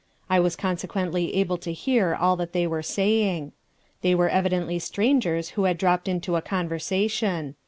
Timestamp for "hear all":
1.71-2.35